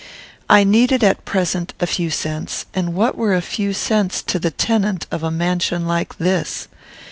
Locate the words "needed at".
0.63-1.25